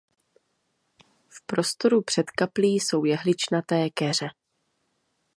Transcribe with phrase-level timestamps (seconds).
[1.29, 4.27] V prostoru před kaplí jsou jehličnaté keře.